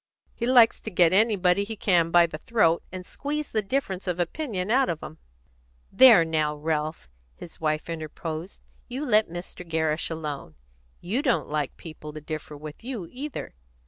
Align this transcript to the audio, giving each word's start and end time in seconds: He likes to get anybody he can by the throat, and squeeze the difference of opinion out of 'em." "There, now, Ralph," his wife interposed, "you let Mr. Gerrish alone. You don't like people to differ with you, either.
He 0.33 0.47
likes 0.47 0.79
to 0.79 0.89
get 0.89 1.13
anybody 1.13 1.63
he 1.63 1.75
can 1.75 2.09
by 2.09 2.25
the 2.25 2.39
throat, 2.39 2.81
and 2.91 3.05
squeeze 3.05 3.51
the 3.51 3.61
difference 3.61 4.07
of 4.07 4.19
opinion 4.19 4.71
out 4.71 4.89
of 4.89 5.03
'em." 5.03 5.19
"There, 5.91 6.25
now, 6.25 6.55
Ralph," 6.55 7.07
his 7.35 7.61
wife 7.61 7.87
interposed, 7.87 8.61
"you 8.87 9.05
let 9.05 9.29
Mr. 9.29 9.63
Gerrish 9.63 10.09
alone. 10.09 10.55
You 11.01 11.21
don't 11.21 11.49
like 11.49 11.77
people 11.77 12.13
to 12.13 12.19
differ 12.21 12.57
with 12.57 12.83
you, 12.83 13.07
either. 13.11 13.53